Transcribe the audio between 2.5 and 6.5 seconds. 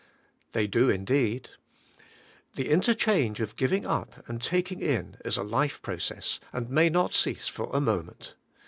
the interchange of giving up and taking in is a life process,